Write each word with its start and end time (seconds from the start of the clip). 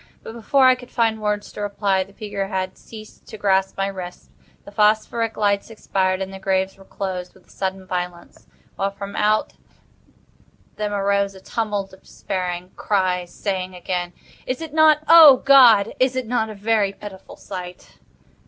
But, 0.23 0.33
before 0.33 0.65
I 0.65 0.73
could 0.73 0.89
find 0.89 1.21
words 1.21 1.51
to 1.51 1.61
reply, 1.61 2.03
the 2.03 2.11
figure 2.11 2.47
had 2.47 2.75
ceased 2.75 3.27
to 3.27 3.37
grasp 3.37 3.77
my 3.77 3.85
wrist, 3.85 4.31
the 4.65 4.71
phosphoric 4.71 5.37
lights 5.37 5.69
expired, 5.69 6.23
and 6.23 6.33
the 6.33 6.39
graves 6.39 6.75
were 6.75 6.85
closed 6.85 7.35
with 7.35 7.45
a 7.45 7.49
sudden 7.51 7.85
violence, 7.85 8.47
while 8.77 8.89
from 8.89 9.15
out 9.15 9.53
them 10.77 10.91
arose 10.91 11.35
a 11.35 11.39
tumult 11.39 11.93
of 11.93 12.01
despairing 12.01 12.71
cries, 12.75 13.29
saying 13.31 13.75
again: 13.75 14.13
"Is 14.47 14.59
it 14.59 14.73
not—O, 14.73 15.37
God, 15.45 15.93
is 15.99 16.15
it 16.15 16.25
not 16.25 16.49
a 16.49 16.55
very 16.55 16.93
pitiful 16.93 17.37
sight?" 17.37 17.99